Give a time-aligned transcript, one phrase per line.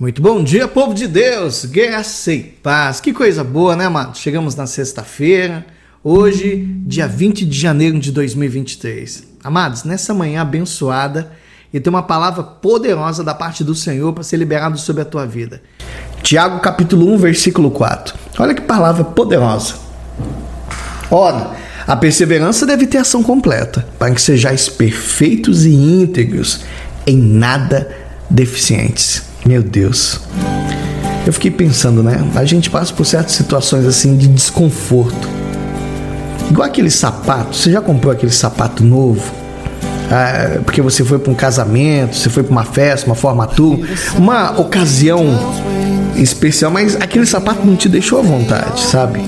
[0.00, 3.02] Muito bom dia, povo de Deus, graça e paz.
[3.02, 4.16] Que coisa boa, né, amado?
[4.16, 5.66] Chegamos na sexta-feira,
[6.02, 9.24] hoje, dia 20 de janeiro de 2023.
[9.44, 11.30] Amados, nessa manhã abençoada,
[11.70, 15.26] e tem uma palavra poderosa da parte do Senhor para ser liberado sobre a tua
[15.26, 15.60] vida.
[16.22, 18.18] Tiago capítulo 1, versículo 4.
[18.38, 19.74] Olha que palavra poderosa.
[21.10, 21.50] Ora,
[21.86, 26.62] a perseverança deve ter ação completa, para que sejais perfeitos e íntegros,
[27.06, 27.94] em nada
[28.30, 29.28] deficientes.
[29.46, 30.20] Meu Deus.
[31.26, 32.24] Eu fiquei pensando, né?
[32.34, 35.28] A gente passa por certas situações assim de desconforto.
[36.50, 37.56] Igual aquele sapato.
[37.56, 39.32] Você já comprou aquele sapato novo?
[40.10, 44.58] Ah, porque você foi para um casamento, você foi para uma festa, uma formatura, uma
[44.58, 45.24] ocasião
[46.16, 49.20] especial, mas aquele sapato não te deixou à vontade, sabe?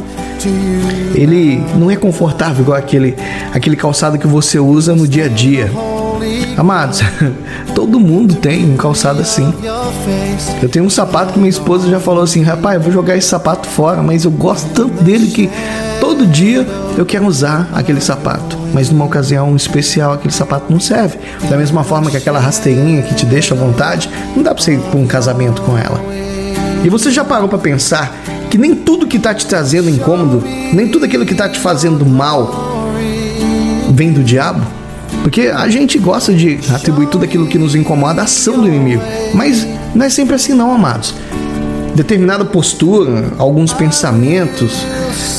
[1.14, 3.14] Ele não é confortável igual aquele,
[3.52, 5.70] aquele calçado que você usa no dia a dia.
[6.56, 7.00] Amados,
[7.74, 9.52] todo mundo tem um calçado assim.
[10.62, 13.28] Eu tenho um sapato que minha esposa já falou assim: rapaz, eu vou jogar esse
[13.28, 15.50] sapato fora, mas eu gosto tanto dele que
[16.00, 16.66] todo dia
[16.96, 18.58] eu quero usar aquele sapato.
[18.72, 21.18] Mas numa ocasião especial, aquele sapato não serve.
[21.48, 24.74] Da mesma forma que aquela rasteirinha que te deixa à vontade, não dá pra você
[24.74, 26.00] ir pra um casamento com ela.
[26.84, 28.12] E você já parou para pensar
[28.50, 32.04] que nem tudo que tá te trazendo incômodo, nem tudo aquilo que tá te fazendo
[32.04, 32.72] mal
[33.90, 34.81] vem do diabo?
[35.22, 39.02] Porque a gente gosta de atribuir tudo aquilo que nos incomoda à ação do inimigo.
[39.32, 41.14] Mas não é sempre assim, não, amados.
[41.94, 44.84] Determinada postura, alguns pensamentos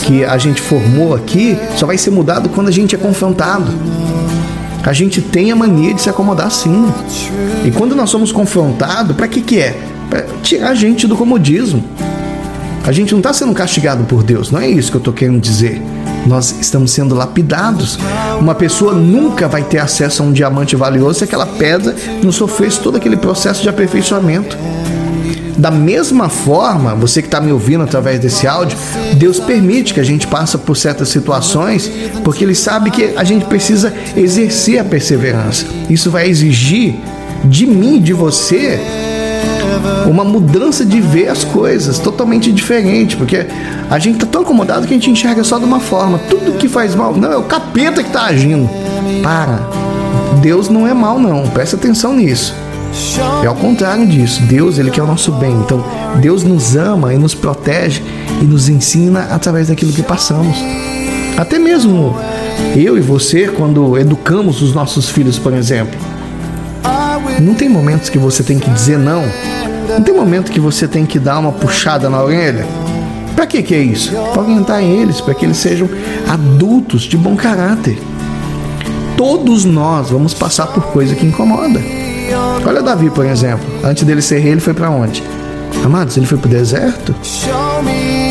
[0.03, 3.71] que a gente formou aqui, só vai ser mudado quando a gente é confrontado.
[4.85, 6.91] A gente tem a mania de se acomodar sim.
[7.65, 9.77] E quando nós somos confrontados, para que que é?
[10.09, 11.83] Para tirar a gente do comodismo.
[12.85, 15.39] A gente não está sendo castigado por Deus, não é isso que eu estou querendo
[15.39, 15.81] dizer
[16.25, 17.97] nós estamos sendo lapidados.
[18.39, 22.79] Uma pessoa nunca vai ter acesso a um diamante valioso se aquela pedra não sofresse
[22.79, 24.57] todo aquele processo de aperfeiçoamento.
[25.57, 28.77] Da mesma forma, você que está me ouvindo através desse áudio,
[29.17, 31.91] Deus permite que a gente passe por certas situações,
[32.23, 35.65] porque Ele sabe que a gente precisa exercer a perseverança.
[35.89, 36.95] Isso vai exigir
[37.45, 38.79] de mim, de você,
[40.07, 43.45] uma mudança de ver as coisas totalmente diferente, porque
[43.89, 46.19] a gente tá tão acomodado que a gente enxerga só de uma forma.
[46.29, 48.69] Tudo que faz mal, não, é o capeta que tá agindo.
[49.21, 49.59] Para.
[50.41, 52.53] Deus não é mal não, presta atenção nisso.
[53.41, 54.41] É ao contrário disso.
[54.43, 55.51] Deus, ele quer o nosso bem.
[55.51, 55.83] Então,
[56.17, 58.03] Deus nos ama e nos protege
[58.41, 60.55] e nos ensina através daquilo que passamos.
[61.37, 62.15] Até mesmo
[62.75, 65.99] eu e você, quando educamos os nossos filhos, por exemplo,
[67.41, 69.23] não tem momentos que você tem que dizer não
[69.87, 72.65] não tem momento que você tem que dar uma puxada na orelha?
[73.35, 74.11] Para que que é isso?
[74.11, 75.89] Para orientar eles, para que eles sejam
[76.27, 77.97] adultos de bom caráter.
[79.17, 81.81] Todos nós vamos passar por coisa que incomoda.
[82.65, 83.65] Olha Davi, por exemplo.
[83.83, 85.23] Antes dele ser rei, ele foi para onde?
[85.83, 87.13] Amados, ele foi para o deserto.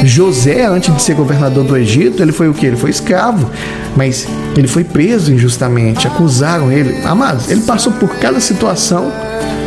[0.04, 2.66] José, antes de ser governador do Egito, ele foi o que?
[2.66, 3.48] Ele foi escravo.
[3.96, 4.26] Mas
[4.56, 7.04] ele foi preso injustamente, acusaram ele.
[7.04, 9.12] Amados, ele passou por cada situação.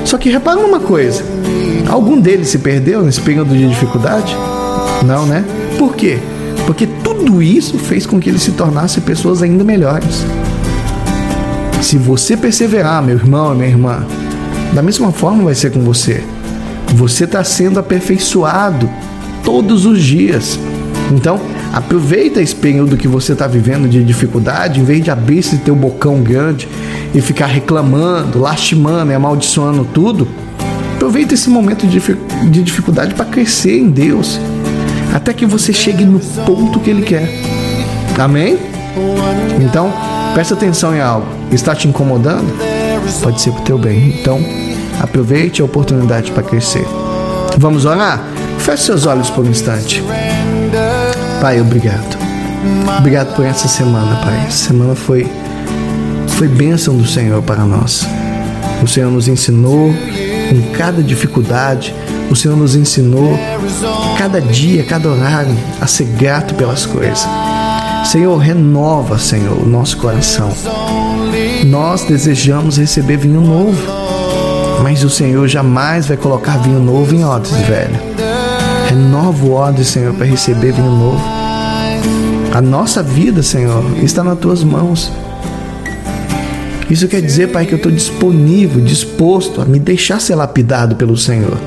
[0.03, 1.24] Só que repara uma coisa:
[1.88, 4.35] Algum deles se perdeu nesse período de dificuldade?
[5.06, 5.45] Não, né?
[5.78, 6.19] Por quê?
[6.66, 10.25] Porque tudo isso fez com que eles se tornassem pessoas ainda melhores.
[11.81, 14.06] Se você perseverar, meu irmão e minha irmã,
[14.74, 16.24] da mesma forma vai ser com você.
[16.95, 18.90] Você está sendo aperfeiçoado
[19.45, 20.59] todos os dias.
[21.11, 21.39] Então,
[21.72, 25.75] aproveita esse período que você está vivendo de dificuldade, em vez de abrir esse teu
[25.75, 26.67] bocão grande
[27.13, 30.28] e ficar reclamando, lastimando e amaldiçoando tudo
[30.95, 34.39] Aproveita esse momento de dificuldade para crescer em Deus,
[35.13, 37.29] até que você chegue no ponto que Ele quer.
[38.17, 38.57] Amém?
[39.62, 39.94] Então,
[40.33, 41.27] presta atenção em algo.
[41.51, 42.47] Está te incomodando?
[43.22, 44.16] Pode ser para o teu bem.
[44.19, 44.39] Então,
[45.00, 46.88] aproveite a oportunidade para crescer.
[47.57, 48.23] Vamos orar?
[48.65, 50.03] Feche seus olhos por um instante.
[51.39, 52.17] Pai, obrigado.
[52.97, 54.43] Obrigado por essa semana, Pai.
[54.47, 55.31] Essa semana foi
[56.29, 58.07] foi bênção do Senhor para nós.
[58.81, 59.93] O Senhor nos ensinou
[60.49, 61.93] com cada dificuldade.
[62.31, 63.38] O Senhor nos ensinou
[64.17, 67.23] cada dia, cada horário a ser grato pelas coisas.
[68.06, 70.50] Senhor, renova, Senhor, o nosso coração.
[71.65, 73.79] Nós desejamos receber vinho novo,
[74.81, 78.00] mas o Senhor jamais vai colocar vinho novo em odres velho.
[78.89, 81.24] Renova o odre, Senhor, para receber vinho novo.
[82.54, 85.12] A nossa vida, Senhor, está nas tuas mãos.
[86.89, 91.18] Isso quer dizer, Pai, que eu estou disponível, disposto a me deixar ser lapidado pelo
[91.18, 91.57] Senhor.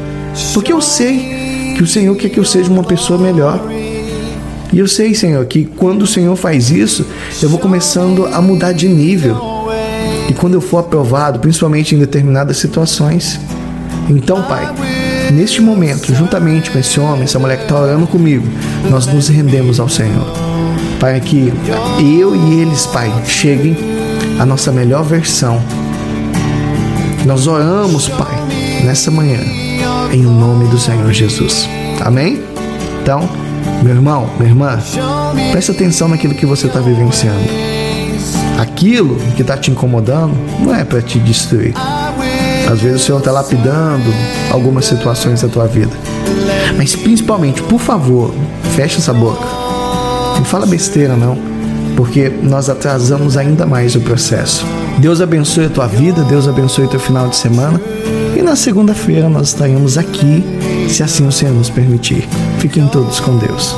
[0.54, 3.60] Porque eu sei que o Senhor quer que eu seja uma pessoa melhor.
[4.72, 7.04] E eu sei, Senhor, que quando o Senhor faz isso,
[7.42, 9.57] eu vou começando a mudar de nível.
[10.38, 13.38] Quando eu for aprovado, principalmente em determinadas situações.
[14.08, 14.66] Então, Pai,
[15.32, 18.46] neste momento, juntamente com esse homem, essa mulher que está orando comigo,
[18.88, 20.26] nós nos rendemos ao Senhor.
[20.98, 21.52] Para que
[21.98, 23.76] eu e eles, Pai, cheguem
[24.38, 25.60] à nossa melhor versão.
[27.26, 28.34] Nós oramos, Pai,
[28.84, 29.40] nessa manhã,
[30.12, 31.68] em nome do Senhor Jesus.
[32.00, 32.42] Amém?
[33.02, 33.28] Então,
[33.82, 34.78] meu irmão, minha irmã,
[35.50, 37.87] preste atenção naquilo que você está vivenciando.
[38.58, 41.74] Aquilo que está te incomodando não é para te destruir.
[42.68, 44.12] Às vezes o Senhor está lapidando
[44.50, 45.92] algumas situações da tua vida.
[46.76, 48.34] Mas principalmente, por favor,
[48.74, 49.46] feche essa boca.
[50.36, 51.38] Não fala besteira, não.
[51.96, 54.66] Porque nós atrasamos ainda mais o processo.
[54.98, 57.80] Deus abençoe a tua vida, Deus abençoe o teu final de semana.
[58.36, 60.44] E na segunda-feira nós estaremos aqui,
[60.88, 62.28] se assim o Senhor nos permitir.
[62.58, 63.74] Fiquem todos com Deus.